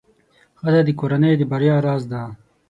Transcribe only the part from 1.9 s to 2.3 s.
ده.